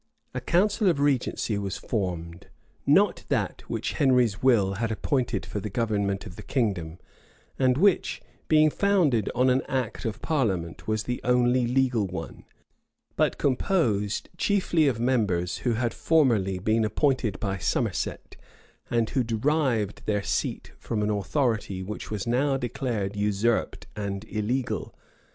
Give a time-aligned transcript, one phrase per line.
[0.21, 2.47] [*] A council of regency was formed;
[2.87, 6.97] not that which Henry's will had appointed for the government of the kingdom,
[7.59, 12.45] and which, being founded on an act of parliament, was the only legal one,
[13.15, 18.35] but composed chiefly of members who had formerly been appointed by Somerset,
[18.89, 24.95] and who derived their seat from an authority which was now declared usurped and illegal.